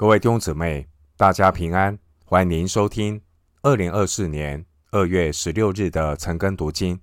[0.00, 1.98] 各位弟兄姊妹，大家平安！
[2.24, 3.20] 欢迎您收听
[3.60, 6.98] 二零二四年二月十六日的晨更读经。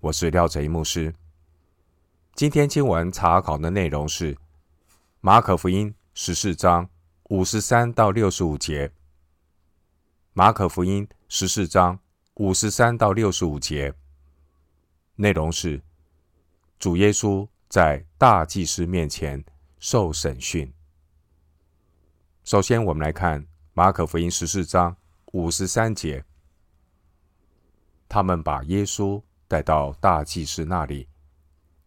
[0.00, 1.14] 我是廖哲一牧师。
[2.34, 4.36] 今天经文查考的内容是
[5.20, 6.90] 马可福音十四章
[7.28, 8.90] 五十三到六十五节。
[10.32, 12.00] 马可福音十四章
[12.34, 13.94] 五十三到六十五节
[15.14, 15.80] 内容是
[16.80, 19.44] 主耶稣在大祭司面前
[19.78, 20.74] 受审讯。
[22.44, 24.96] 首先，我们来看马可福音十四章
[25.26, 26.24] 五十三节。
[28.08, 31.08] 他们把耶稣带到大祭司那里，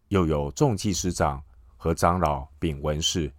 [0.08, 1.44] 又有众祭司长
[1.76, 3.30] 和长老并文士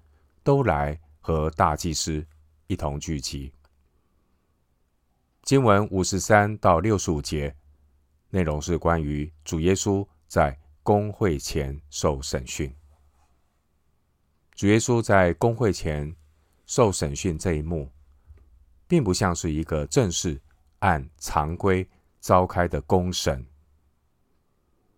[0.44, 2.24] 都来和大祭司
[2.68, 3.52] 一同聚集。
[5.42, 7.56] 经文五十三到六十五节
[8.30, 12.72] 内容是关于主耶稣在公会前受审讯。
[14.54, 16.16] 主耶稣在公会前。
[16.68, 17.90] 受审讯这一幕，
[18.88, 20.40] 并不像是一个正式
[20.80, 21.88] 按常规
[22.20, 23.44] 召开的公审。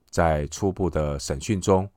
[0.10, 1.90] 在初步的审讯中，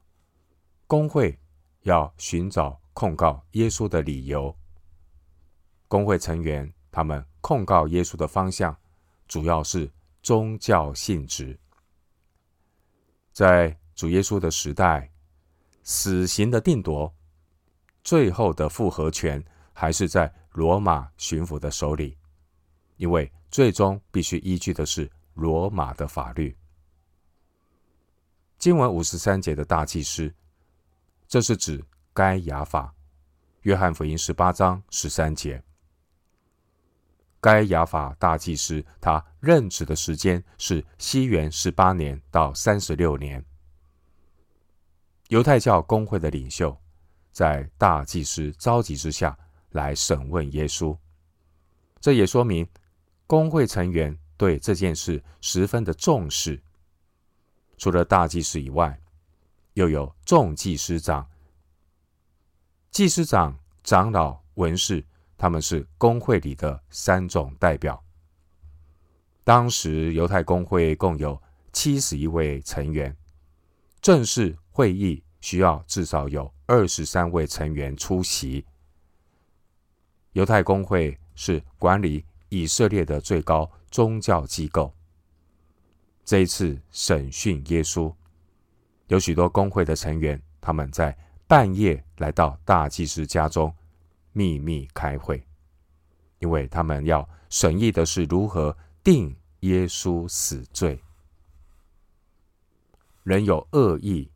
[0.86, 1.36] 工会
[1.82, 4.54] 要寻找控告耶稣的理由。
[5.88, 8.76] 工会成员他们控告耶稣的方向，
[9.26, 9.90] 主要是
[10.22, 11.58] 宗教性质。
[13.32, 15.10] 在主耶稣的时代，
[15.82, 17.14] 死刑的定夺，
[18.04, 19.42] 最后的复核权。
[19.72, 22.16] 还是在罗马巡抚的手里，
[22.96, 26.56] 因为最终必须依据的是罗马的法律。
[28.58, 30.32] 经文五十三节的大祭司，
[31.26, 32.94] 这是指该亚法。
[33.62, 35.62] 约翰福音十八章十三节，
[37.40, 43.44] 该亚法大祭司他任职的时间是西元十八年到三十六年。
[45.28, 46.76] 犹太教公会的领袖
[47.32, 49.38] 在大祭司召集之下。
[49.72, 50.96] 来审问耶稣，
[52.00, 52.66] 这也说明
[53.26, 56.62] 工会成员对这件事十分的重视。
[57.78, 58.98] 除了大祭司以外，
[59.74, 61.28] 又有众祭司长、
[62.90, 65.04] 祭司长、长老、文士，
[65.36, 68.02] 他们是工会里的三种代表。
[69.44, 71.40] 当时犹太工会共有
[71.72, 73.16] 七十一位成员，
[74.00, 78.64] 正式会议需要至少有二十三位成员出席。
[80.32, 84.92] 犹太公会是管理以色列的最高宗教机构。
[86.24, 88.14] 这一次审讯耶稣，
[89.08, 91.16] 有许多公会的成员，他们在
[91.46, 93.74] 半夜来到大祭司家中
[94.32, 95.44] 秘密开会，
[96.38, 100.98] 因为他们要审议的是如何定耶稣死罪。
[103.24, 104.30] 人有恶意，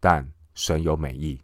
[0.00, 1.40] 但神有美意。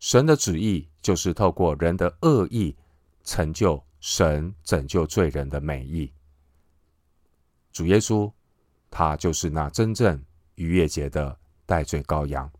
[0.00, 2.74] 神的旨意就是透过人的恶意，
[3.22, 6.10] 成就神拯救罪人的美意。
[7.70, 8.32] 主耶稣，
[8.90, 10.24] 他就是那真正
[10.54, 12.50] 逾越节的代罪羔羊。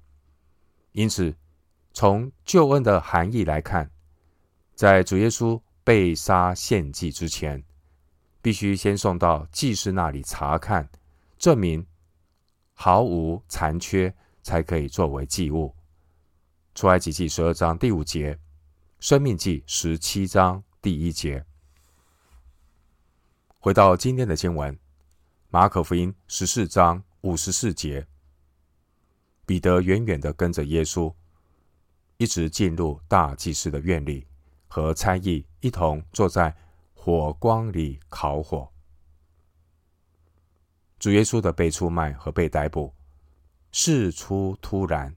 [0.93, 1.35] 因此，
[1.95, 3.91] 从救恩的含义来看，
[4.75, 7.65] 在主耶稣被杀献祭之前，
[8.43, 10.87] 必须先送到祭司那里查看，
[11.39, 11.87] 证明
[12.75, 15.75] 毫无残缺，才可以作为祭物。
[16.81, 18.39] 出埃及记十二章第五节，
[19.01, 21.45] 生命记十七章第一节。
[23.59, 24.79] 回到今天的经文，
[25.51, 28.07] 马可福音十四章五十四节，
[29.45, 31.13] 彼得远远的跟着耶稣，
[32.17, 34.27] 一直进入大祭司的院里，
[34.67, 36.57] 和差役一同坐在
[36.95, 38.73] 火光里烤火。
[40.99, 42.95] 主耶稣的被出卖和被逮捕，
[43.71, 45.15] 事出突然。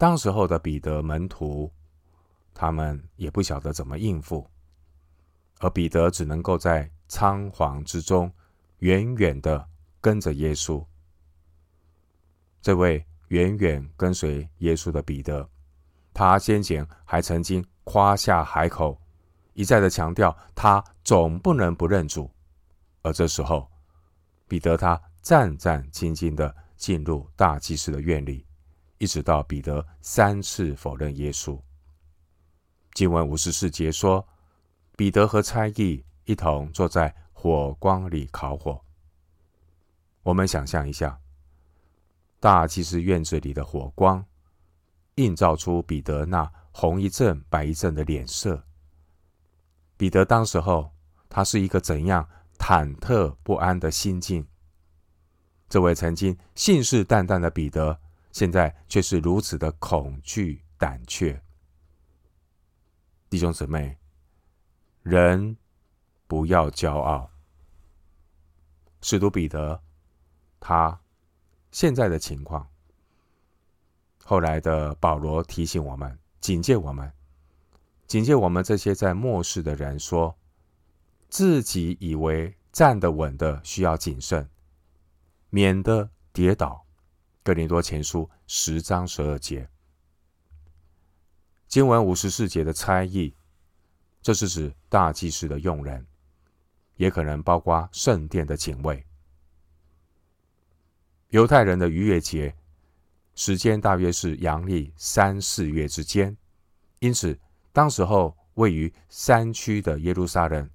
[0.00, 1.70] 当时候的彼得门徒，
[2.54, 4.50] 他们也不晓得怎么应付，
[5.58, 8.32] 而彼得只能够在仓皇之中，
[8.78, 9.68] 远远的
[10.00, 10.82] 跟着耶稣。
[12.62, 15.46] 这位远远跟随耶稣的彼得，
[16.14, 18.98] 他先前还曾经夸下海口，
[19.52, 22.30] 一再的强调他总不能不认主，
[23.02, 23.70] 而这时候，
[24.48, 28.46] 彼得他战战兢兢的进入大祭司的院里。
[29.00, 31.58] 一直到彼得三次否认耶稣。
[32.92, 34.28] 经文五十四节说，
[34.94, 38.78] 彼得和差役一同坐在火光里烤火。
[40.22, 41.18] 我们想象一下，
[42.40, 44.22] 大祭司院子里的火光，
[45.14, 48.62] 映照出彼得那红一阵白一阵的脸色。
[49.96, 50.92] 彼得当时候，
[51.30, 54.46] 他是一个怎样忐忑不安的心境？
[55.70, 57.98] 这位曾经信誓旦旦的彼得。
[58.32, 61.42] 现在却是如此的恐惧胆怯。
[63.28, 63.96] 弟兄姊妹，
[65.02, 65.56] 人
[66.26, 67.30] 不要骄傲。
[69.02, 69.82] 使徒彼得，
[70.58, 71.00] 他
[71.70, 72.68] 现在的情况，
[74.24, 77.12] 后来的保罗提醒我们，警戒我们，
[78.06, 80.36] 警戒我们这些在末世的人说，
[81.28, 84.50] 自己以为站得稳的，需要谨慎，
[85.48, 86.84] 免得跌倒。
[87.50, 89.68] 哥林多前书十章十二节，
[91.66, 93.34] 经文五十四节的差役，
[94.22, 96.06] 这是指大祭司的用人，
[96.94, 99.04] 也可能包括圣殿的警卫。
[101.30, 102.54] 犹太人的逾越节
[103.34, 106.36] 时间大约是阳历三四月之间，
[107.00, 107.36] 因此
[107.72, 110.70] 当时候位于山区的耶路撒冷，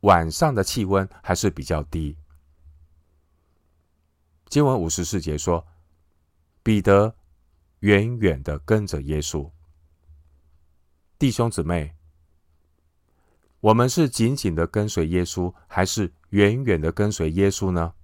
[0.00, 2.16] 晚上的气温还是比较低。
[4.48, 5.64] 经文五十四节说。
[6.62, 7.14] 彼得
[7.80, 9.50] 远远的跟着耶稣，
[11.18, 11.94] 弟兄姊妹，
[13.60, 17.94] 我们是紧紧的跟随耶稣，还是远远的跟随耶稣呢？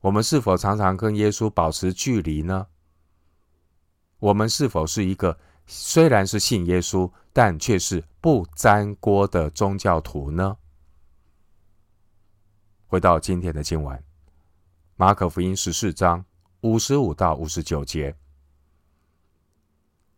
[0.00, 2.68] 我们是否常常跟耶稣保持距离呢？
[4.18, 10.56] 我们是否是一个虽然是信耶稣，但却是不沾锅的宗教徒呢？
[12.86, 14.02] 回到今天的经文，
[15.00, 16.22] 马可福音十四章。
[16.60, 18.14] 五十五到五十九节，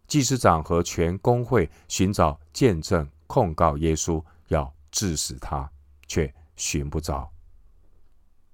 [0.09, 5.71] 祭司长和全公会寻找见证控告耶稣，要治死他，
[6.09, 7.31] 却寻不着，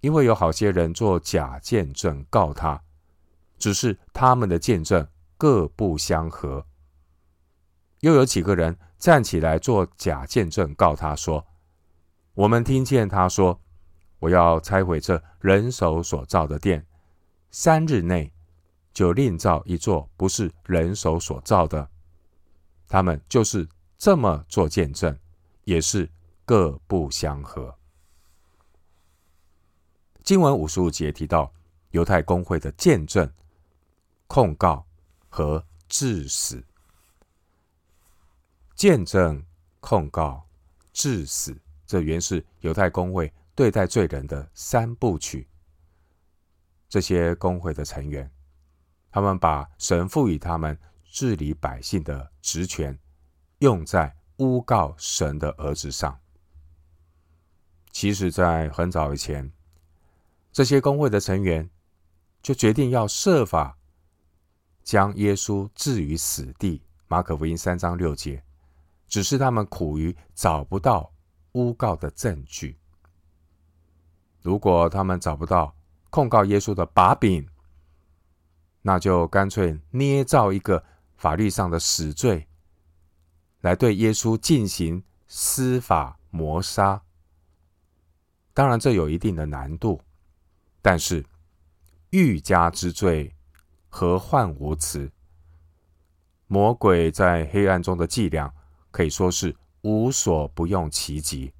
[0.00, 2.78] 因为有好些人做假见证告他，
[3.56, 5.08] 只是他们的见证
[5.38, 6.66] 各不相合。
[8.00, 11.46] 又有几个人站起来做假见证告他说
[12.36, 13.58] ：“我们听见他说，
[14.18, 16.84] 我要拆毁这人手所造的殿。”
[17.50, 18.30] 三日内
[18.92, 21.88] 就另造一座不是人手所造的，
[22.86, 23.66] 他们就是
[23.96, 25.18] 这么做见证，
[25.64, 26.10] 也是
[26.44, 27.74] 各不相合。
[30.22, 31.50] 经文五十五节提到
[31.92, 33.32] 犹太公会的见证、
[34.26, 34.84] 控告
[35.30, 36.62] 和致死。
[38.74, 39.42] 见证、
[39.80, 40.46] 控告、
[40.92, 41.56] 致死，
[41.86, 45.48] 这原是犹太公会对待罪人的三部曲。
[46.88, 48.30] 这些工会的成员，
[49.10, 52.96] 他们把神赋予他们治理百姓的职权，
[53.58, 56.16] 用在诬告神的儿子上。
[57.90, 59.50] 其实，在很早以前，
[60.52, 61.68] 这些工会的成员
[62.40, 63.76] 就决定要设法
[64.84, 66.80] 将耶稣置于死地。
[67.08, 68.40] 马可福音三章六节，
[69.08, 71.12] 只是他们苦于找不到
[71.54, 72.77] 诬告的证据。
[74.40, 75.74] 如果他们找不到，
[76.10, 77.46] 控告耶稣的把柄，
[78.82, 80.82] 那就干脆捏造一个
[81.16, 82.46] 法律上的死罪，
[83.60, 87.02] 来对耶稣进行司法谋杀。
[88.54, 90.00] 当然，这有一定的难度，
[90.80, 91.24] 但是
[92.10, 93.34] 欲加之罪，
[93.88, 95.10] 何患无辞？
[96.46, 98.52] 魔鬼在黑暗中的伎俩
[98.90, 101.52] 可以说是无所不用其极。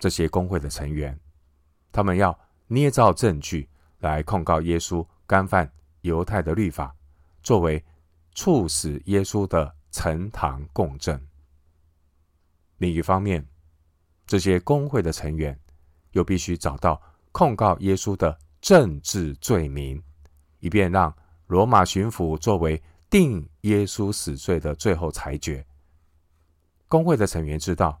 [0.00, 1.16] 这些工会的成员，
[1.92, 2.36] 他们要。
[2.72, 3.68] 捏造证据
[3.98, 5.68] 来控告耶稣干犯
[6.02, 6.94] 犹太的律法，
[7.42, 7.84] 作为
[8.32, 11.20] 促使耶稣的呈堂供证。
[12.76, 13.44] 另一方面，
[14.24, 15.58] 这些工会的成员
[16.12, 17.02] 又必须找到
[17.32, 20.00] 控告耶稣的政治罪名，
[20.60, 21.12] 以便让
[21.48, 22.80] 罗马巡抚作为
[23.10, 25.66] 定耶稣死罪的最后裁决。
[26.86, 28.00] 工会的成员知道，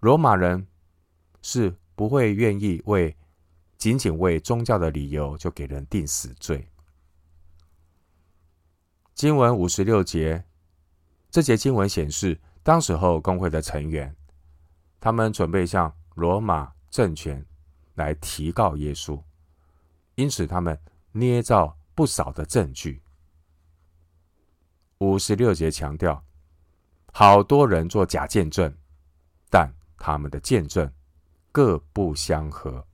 [0.00, 0.66] 罗马人
[1.48, 3.16] 是不会愿意为。
[3.78, 6.66] 仅仅为宗教的理由就给人定死罪。
[9.14, 10.44] 经文五十六节，
[11.30, 14.16] 这节经文显示，当时候工会的成员，
[14.98, 17.44] 他们准备向罗马政权
[17.94, 19.22] 来提告耶稣，
[20.16, 20.76] 因此他们
[21.12, 23.00] 捏造不少的证据。
[24.98, 26.24] 五十六节强调，
[27.12, 28.74] 好多人做假见证，
[29.50, 30.90] 但他们的见证
[31.56, 32.86] 各不相合。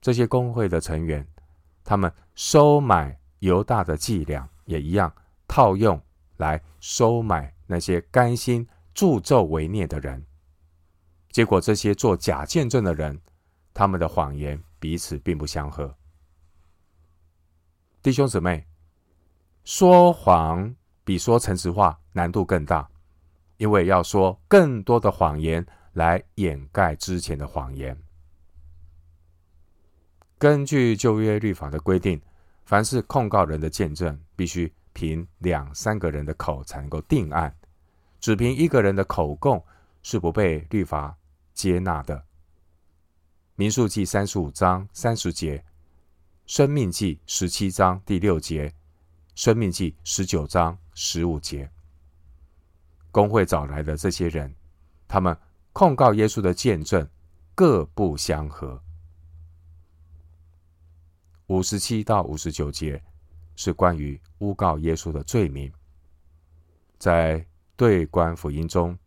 [0.00, 1.28] 这些工会的成员，
[1.84, 5.14] 他们收买犹大的伎俩，也一样
[5.46, 6.00] 套用
[6.38, 10.24] 来收买那些甘心助纣为虐的人。
[11.28, 13.20] 结果，这些做假见证的人，
[13.74, 15.94] 他们的谎言彼此并不相合。
[18.00, 18.66] 弟兄姊妹，
[19.64, 20.74] 说谎
[21.04, 22.88] 比说诚实话难度更大，
[23.58, 27.98] 因为要说更多的谎言来掩盖之前的谎言。
[30.36, 32.20] 根据旧约律法的规定，
[32.66, 37.56] 凡是控告人的见证，必须凭两三个人的口才能够定案，
[38.20, 39.64] 只凭一个人的口供
[40.02, 41.16] 是不被律法
[41.54, 42.22] 接纳的。
[43.54, 45.64] 民数记三十五章三十节，
[46.46, 48.74] 生命记十七章第六节，
[49.34, 51.70] 生命记十九章十五节，
[53.10, 54.54] 工会找来的这些人，
[55.08, 55.34] 他们
[55.78, 57.06] 控告耶稣的见证
[57.54, 58.82] 各不相合。
[61.48, 63.04] 五十七到五十九节
[63.56, 65.70] 是关于诬告耶稣的罪名，
[66.98, 68.98] 在对观福音中，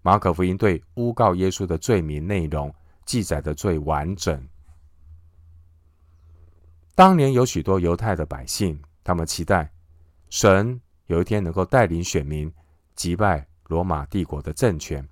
[0.00, 2.72] 马可福音对诬告耶稣的罪名内容
[3.04, 4.48] 记载的最完整。
[6.94, 9.68] 当年有许多犹太的百姓，他们期待
[10.30, 12.54] 神有一天能够带领选民
[12.94, 15.04] 击败罗马帝国的政权，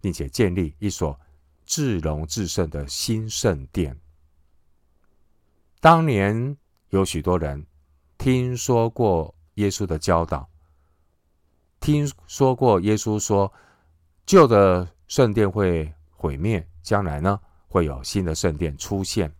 [0.00, 1.18] 并且建立一所
[1.64, 3.98] 至荣至圣的新圣殿。
[5.80, 6.56] 当年
[6.90, 7.66] 有许多人
[8.18, 10.48] 听说过耶稣的教导，
[11.80, 13.52] 听说过耶稣说
[14.24, 19.32] 旧的圣殿会毁灭，将来呢会有新的圣殿出现。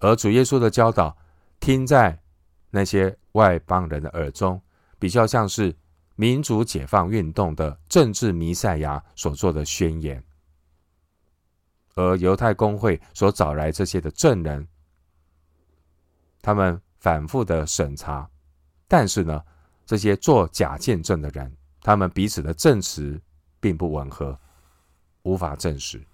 [0.00, 1.16] 而主耶稣的教导
[1.60, 2.20] 听在
[2.70, 4.60] 那些外邦人的耳中，
[4.98, 5.74] 比较像是
[6.16, 10.22] 民主解放运动的政治弥赛亚所做的宣言。
[11.94, 14.66] 而犹太公会所找来这些的证人。
[16.42, 18.28] 他们反复的审查，
[18.86, 19.42] 但是呢，
[19.84, 23.20] 这些做假见证的人，他们彼此的证词
[23.60, 24.38] 并不吻合，
[25.22, 26.04] 无法证实。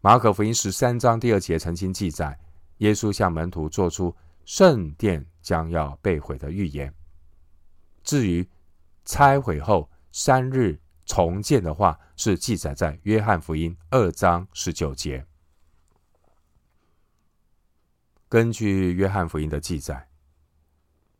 [0.00, 2.38] 马可福音十三章第二节曾经记载，
[2.78, 6.94] 耶稣向门徒做出圣殿将要被毁的预言。
[8.08, 8.48] 至于
[9.04, 15.26] 拆毁后三日重建的话，是记载在约翰福音二章十九节。
[18.26, 20.08] 根据约翰福音的记载，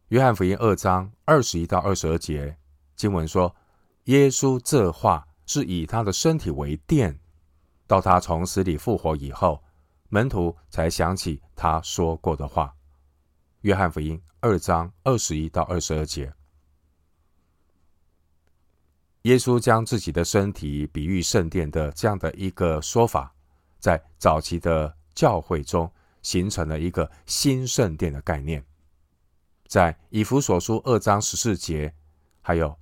[0.09, 2.57] 约翰福音二章二十一到二十二节
[2.97, 3.55] 经文说，
[4.05, 7.21] 耶稣这话是以他的身体为殿，
[7.87, 9.63] 到他从死里复活以后，
[10.09, 12.75] 门徒才想起他说过的话。
[13.61, 16.33] 约翰福音二章二十一到二十二节，
[19.23, 23.35] 耶稣将自己的身体比喻圣殿的这样的一个说法，
[23.79, 25.91] 在早期的教会中。
[26.21, 28.63] 形成了一个新圣殿的概念，
[29.67, 31.95] 在以弗所书二章十四节，
[32.43, 32.77] 还有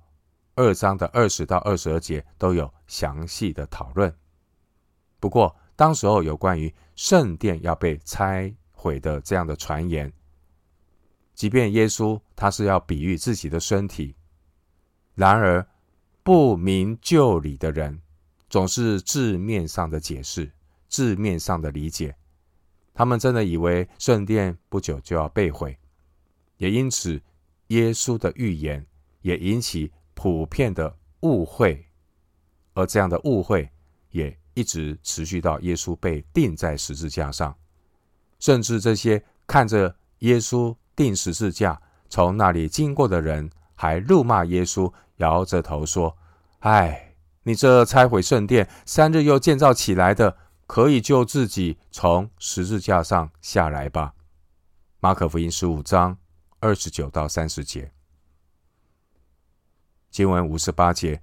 [0.55, 4.13] 二章的二十到二十二节都有详细的讨论。
[5.19, 10.11] 不过，当时候有关于圣殿要被拆毁的这样的传言，
[11.35, 14.15] 即便耶稣他是要比喻自己的身体，
[15.13, 15.65] 然而
[16.27, 18.01] 不明就里的人
[18.49, 20.51] 总是字面上的解释，
[20.89, 22.13] 字面上的理解。
[22.93, 25.79] 他们真的以为圣殿不久就要被毁，
[26.57, 27.21] 也因此
[27.67, 28.85] 耶稣的预言
[29.21, 31.85] 也引起普遍的误会，
[32.73, 33.69] 而这样的误会
[34.09, 37.57] 也一直持续到耶稣被钉在十字架上，
[38.37, 46.17] 甚至这些看着耶稣钉十字架从那里经过的人，还辱骂耶稣，摇着头说
[46.59, 50.35] ：“哎，你这拆毁圣殿，三日又建造起来的。”
[50.67, 54.13] 可以救自己从十字架上下来吧。
[54.99, 56.17] 马可福音十五章
[56.59, 57.89] 二十九到三十节，
[60.09, 61.21] 经文五十八节，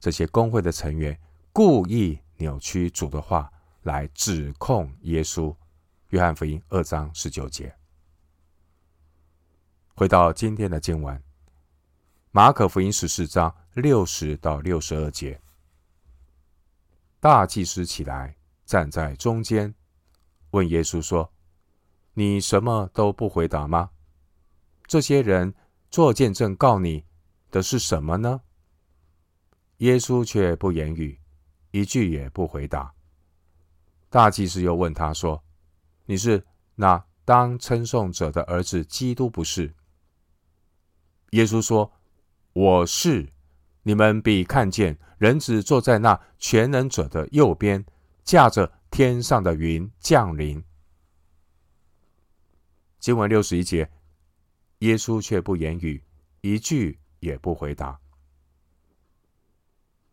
[0.00, 1.20] 这些工会的成员
[1.52, 5.54] 故意扭曲主的话来指控耶稣。
[6.08, 7.76] 约翰福音二章十九节。
[9.94, 11.22] 回到今天的经文，
[12.36, 15.40] 马可福音十四章六十到六十二节，
[17.18, 18.36] 大祭司起来。
[18.66, 19.74] 站在中间，
[20.50, 21.32] 问耶稣说
[22.12, 23.88] ：“你什么都不回答吗？
[24.86, 25.54] 这些人
[25.90, 27.06] 做见证告你
[27.50, 28.42] 的是什么呢？”
[29.78, 31.18] 耶稣却不言语，
[31.70, 32.92] 一句也不回答。
[34.10, 35.42] 大祭司又问他说
[36.04, 39.74] ：“你是那当称颂者的儿子基督不是？”
[41.32, 41.90] 耶稣说
[42.56, 43.28] ：“我是。
[43.82, 47.84] 你们必看见人子坐在那全能者的右边。”
[48.24, 50.60] 驾着天上的云降临。
[52.98, 53.88] 经文六十一节，
[54.78, 56.02] 耶稣却不言语，
[56.40, 57.96] 一句也不回答。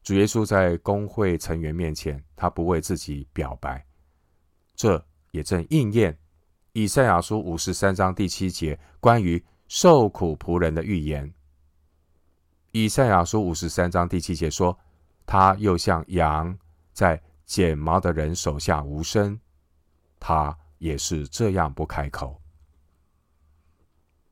[0.04, 3.84] 主耶稣在公会成员面前，他不为自己表白，
[4.76, 6.16] 这也正应验
[6.74, 11.34] 以赛亚书五十三章第七节关于受苦仆人的预言。
[12.74, 14.78] 以赛亚书五十三章第七节说
[15.26, 16.56] ：“他又像羊
[16.92, 19.38] 在。”剪毛的人手下无声，
[20.18, 22.42] 他也是这样不开口。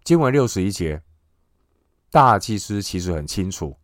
[0.03, 1.03] 经文六十一节，
[2.10, 3.77] 大祭司其实很清楚，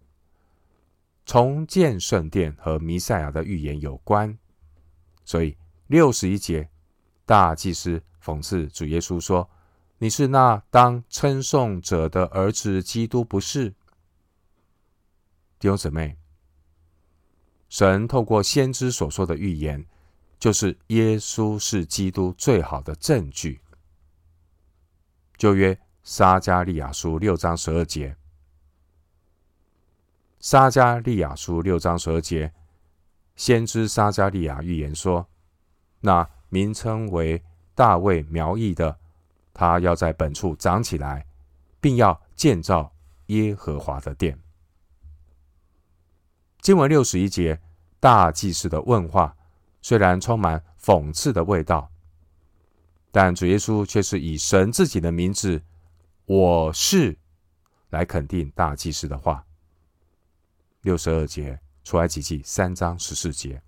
[1.26, 4.36] 重建圣殿和弥赛亚的预言有关，
[5.26, 6.70] 所以六十一节，
[7.26, 9.48] 大祭司讽刺主耶稣说
[10.00, 13.76] ：“你是那当称颂者的儿子，基督不是？”
[15.60, 16.16] 弟兄姊妹，
[17.68, 19.84] 神透过先知所说的预言，
[20.38, 23.60] 就是耶稣是基督最好的证据。
[25.36, 28.16] 旧约撒迦利亚书六章十二节，
[30.40, 32.54] 撒迦利亚书六章十二节，
[33.36, 35.28] 先知撒迦利亚预言说
[36.02, 39.00] ：“那名称为大卫苗裔的，
[39.54, 41.26] 他要在本处长起来，
[41.82, 42.94] 并要建造
[43.28, 44.40] 耶和华的殿。”
[46.62, 47.62] 经文六十一节，
[48.00, 49.38] 大祭司的问话
[49.82, 51.90] 虽然充满讽刺的味道，
[53.12, 55.62] 但主耶稣却是以神自己的名字
[56.26, 57.18] “我是”
[57.90, 59.46] 来肯定大祭司的话。
[60.82, 63.62] 六十二节，出埃及记三章十四节，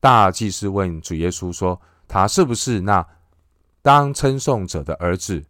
[0.00, 3.06] 大祭司问主耶稣说：“他是不是那
[3.80, 5.44] 当称颂者的儿子？”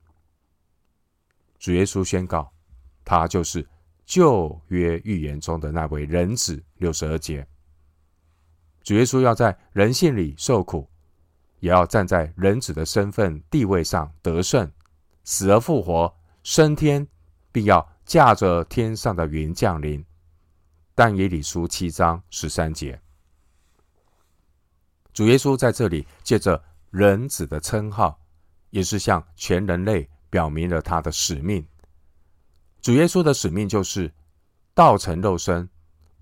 [1.58, 2.52] 主耶稣宣告
[3.04, 3.66] ：“他就是。”
[4.04, 7.46] 旧约预言中的那位人子，六十二节，
[8.82, 10.88] 主耶稣要在人性里受苦，
[11.60, 14.70] 也要站在人子的身份地位上得胜，
[15.24, 17.06] 死而复活，升天，
[17.50, 20.04] 并要驾着天上的云降临。
[20.94, 23.00] 但以理书七章十三节，
[25.12, 28.20] 主耶稣在这里借着人子的称号，
[28.70, 31.66] 也是向全人类表明了他的使命。
[32.84, 34.12] 主耶稣的使命就是
[34.74, 35.66] 道成肉身，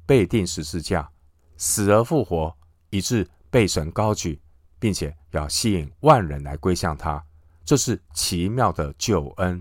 [0.06, 1.10] 被钉十字架，
[1.56, 2.56] 死而复活，
[2.90, 4.40] 以致被神高举，
[4.78, 7.20] 并且要吸引万人来归向他。
[7.64, 9.60] 这是奇妙的救恩。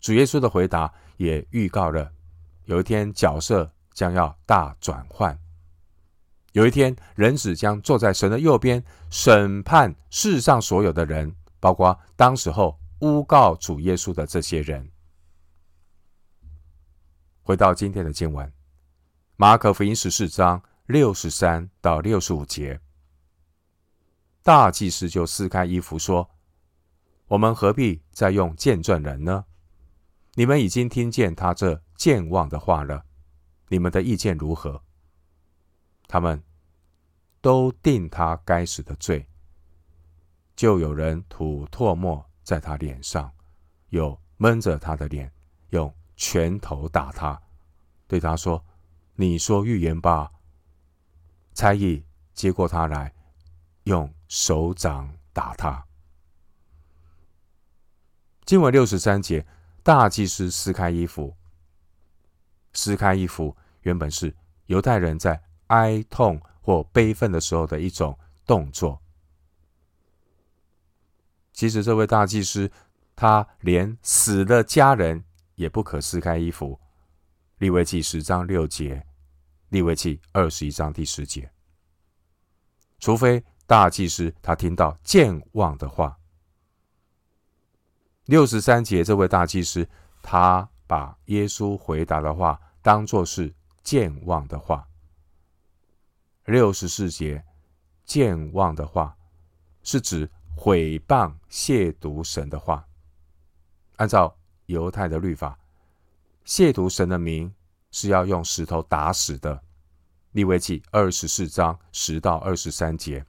[0.00, 2.10] 主耶稣的回答也预告了
[2.64, 5.38] 有一天角色将要大转换，
[6.54, 14.90] 有一天人子将坐在神的右边，审判世上所有的人，包括当时候诬告主耶稣的这些人。
[17.46, 18.52] 回到今天的经文，
[19.36, 22.80] 马可福音十四章六十三到六十五节，
[24.42, 26.28] 大祭司就撕开衣服说
[27.28, 29.44] ：“我们何必再用见证人呢？
[30.34, 33.04] 你们已经听见他这健忘的话了，
[33.68, 34.82] 你们的意见如何？”
[36.08, 36.42] 他们
[37.40, 39.24] 都定他该死的罪，
[40.56, 43.32] 就有人吐唾沫在他脸上，
[43.90, 45.32] 又闷着他的脸，
[45.70, 47.40] 用拳头打他，
[48.06, 48.64] 对他说
[49.16, 50.32] ：“你说预言吧。”
[51.54, 53.14] 差役接过他来，
[53.84, 55.86] 用手掌打他。
[58.44, 59.46] 经文六十三节，
[59.82, 61.36] 大祭司撕开衣服。
[62.72, 64.34] 撕开衣服原本是
[64.66, 69.00] 犹太人在哀痛或悲愤的时候的一种动作。
[71.52, 72.70] 其实这位大祭司，
[73.14, 75.25] 他连死的家人。
[75.56, 76.80] 也不可撕开衣服。
[77.58, 79.04] 利未记十章六节，
[79.70, 81.50] 利未记二十一章第十节。
[82.98, 86.18] 除非大祭司他听到健忘的话。
[88.26, 89.88] 六十三节，这位大祭司
[90.22, 94.86] 他把耶稣回答的话当作是健忘的话。
[96.44, 97.44] 六十四节，
[98.04, 99.16] 健忘的话
[99.82, 102.86] 是指毁谤、亵渎神的话。
[103.96, 105.58] 按照犹太的律法，
[106.44, 107.54] 亵渎神的名
[107.90, 109.62] 是要用石头打死的。
[110.32, 113.24] 利未记二十四章十到二十三节，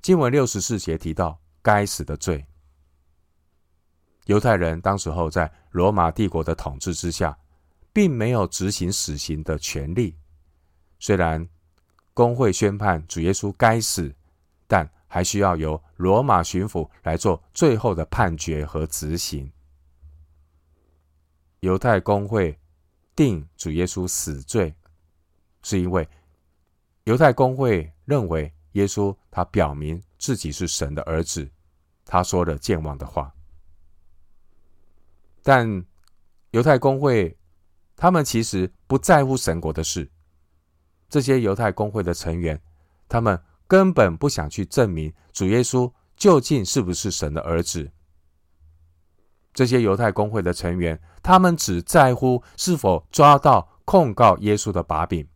[0.00, 2.46] 经文六十四节提到该死的罪。
[4.26, 7.36] 犹太人当时候在罗马帝国的统治之下，
[7.92, 10.16] 并没有执行死刑的权利。
[11.00, 11.48] 虽然
[12.14, 14.14] 公会宣判主耶稣该死，
[14.68, 19.50] 但还需要由罗马巡抚来做最后的判决和执行。
[21.60, 22.58] 犹太公会
[23.14, 24.74] 定主耶稣死罪，
[25.62, 26.08] 是因为
[27.04, 31.50] 犹太公会认为耶稣他表明自己是神的儿子，
[32.04, 33.34] 他说了僭妄的话。
[35.42, 35.84] 但
[36.50, 37.36] 犹太公会
[37.96, 40.10] 他们其实不在乎神国的事，
[41.08, 42.60] 这些犹太公会的成员，
[43.08, 43.40] 他们。
[43.66, 47.90] 根本不想去证明主耶稣究竟是不是神的儿子。
[49.52, 55.26] 这些犹太公会的成员，他们只在乎是否抓到控告耶稣的把柄。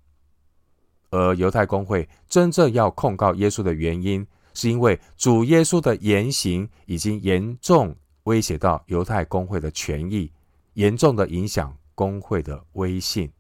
[1.11, 10.31] 而犹太公会真正要控告耶稣的原因，是因为主耶稣的言行已经严重威胁到犹太公会的权益，
[10.75, 13.33] 严重的影响公会的威信，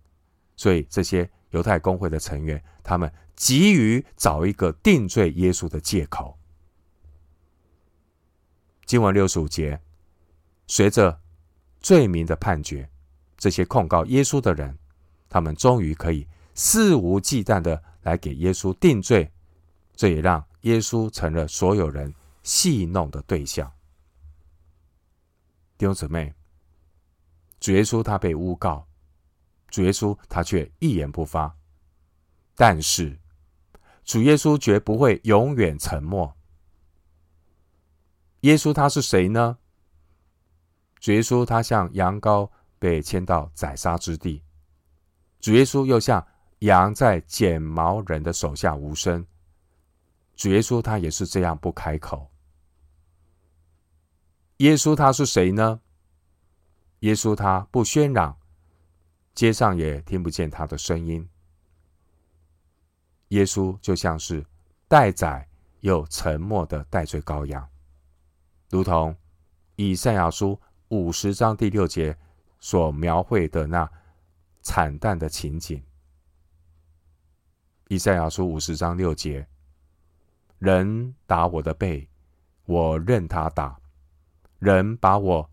[0.57, 6.37] 所以这些犹太公会的成员，他们急于找一个定罪耶稣的借口。
[8.87, 9.81] 经文六十五节，
[10.67, 11.21] 随着
[11.81, 12.89] 罪名的判决，
[13.37, 14.77] 这些控告耶稣的人，
[15.29, 19.31] 他们终于可以肆无忌惮的来给耶稣定罪，
[19.95, 23.73] 这也让耶稣成了所有人戏弄的对象。
[25.79, 26.35] 弟兄姊妹，
[27.61, 28.87] 主耶稣他被诬告，
[29.71, 31.57] 主耶稣他却一言不发，
[32.55, 33.19] 但是
[34.05, 36.37] 主耶稣绝不会永远沉默。
[38.41, 39.59] 耶稣他是谁呢？
[40.99, 44.43] 主耶稣他像羊羔被牵到宰杀之地，
[45.41, 46.27] 主耶稣又像
[46.61, 49.27] 羊在剪毛人的手下无声。
[50.35, 52.31] 主耶稣他也是这样不开口。
[54.57, 55.81] 耶稣他是谁呢？
[57.01, 58.39] 耶稣他不喧嚷，
[59.41, 61.27] 街上也听不见他的声音。
[63.29, 64.45] 耶稣就像是
[64.87, 65.49] 待宰
[65.81, 67.67] 又沉默的代罪羔羊。
[68.69, 69.17] 如同
[69.77, 72.15] 以赛亚书五十章第六节
[72.59, 73.91] 所描绘的那
[74.61, 75.83] 惨淡的情景。
[77.89, 79.49] 以赛亚书五十章六节：
[80.59, 82.07] 人打我的背，
[82.67, 83.81] 我任他打；
[84.59, 85.51] 人把我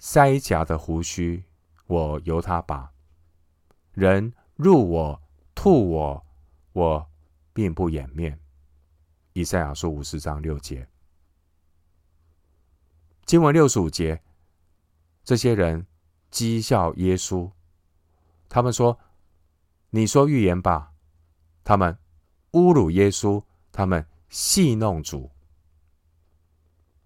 [0.00, 1.44] 腮颊的胡须，
[1.90, 2.88] 我由他拔；
[3.94, 5.20] 人入我、
[5.56, 6.24] 吐我，
[6.72, 7.10] 我
[7.52, 8.38] 并不掩面。
[9.32, 10.88] 以赛亚书五十章六节。
[13.26, 14.22] 经文六十五节，
[15.24, 15.84] 这些人
[16.30, 17.50] 讥笑耶稣，
[18.48, 18.96] 他们说
[19.90, 20.92] ：“你说预言吧。”
[21.64, 21.98] 他们
[22.52, 25.28] 侮辱耶稣，他们戏弄主。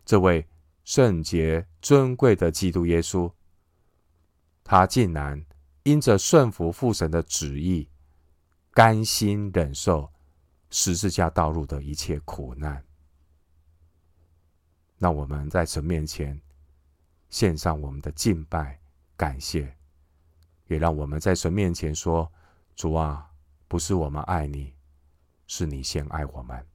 [0.05, 0.47] 这位
[0.85, 3.33] 圣洁尊贵的基督耶稣，
[4.65, 5.45] 他竟然
[5.83, 7.89] 因着顺服父神的旨意，
[8.73, 10.11] 甘心忍受
[10.71, 12.83] 十字架道路的一切苦难。
[14.99, 16.41] 让我们在神面前
[17.29, 18.81] 献上我们的敬拜、
[19.17, 19.77] 感谢，
[20.67, 22.33] 也让我们在神面前说
[22.75, 23.31] ：“主啊，
[23.69, 24.73] 不是我们爱你，
[25.47, 26.67] 是你先爱我们。”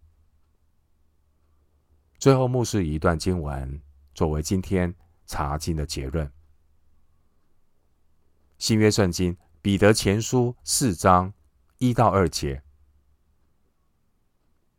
[2.20, 3.82] 最后，牧师一段经文
[4.14, 4.94] 作为今天
[5.26, 6.32] 查经的结论：
[8.60, 11.34] 新约圣经彼得前书四章
[11.78, 12.62] 一到二节。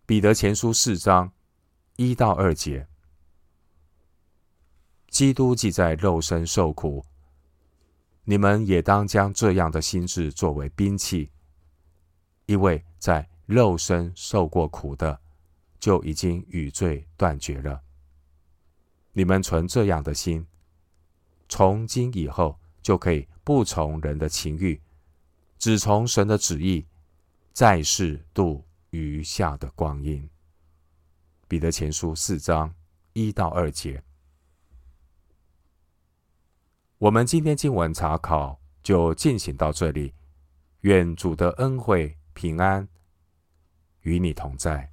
[0.05, 1.33] 彼得前书四章
[1.97, 2.87] 一到二节。
[5.09, 7.07] 基督既在肉身受苦，
[8.25, 11.31] 你们也当将这样的心志作为兵器，
[12.45, 15.19] 因为在肉身受过苦的，
[15.79, 17.81] 就已经与罪断绝了。
[19.15, 20.47] 你们存这样的心，
[21.49, 24.81] 从今以后就可以不从人的情欲，
[25.59, 26.87] 只从神的旨意，
[27.53, 30.31] 在世度余下的光阴。
[31.49, 32.73] 彼得前书四章
[33.13, 34.01] 一到二节。
[36.99, 40.15] 我们今天经文查考就进行到这里，
[40.83, 42.87] 愿主的恩惠平安
[44.03, 44.93] 与你同在。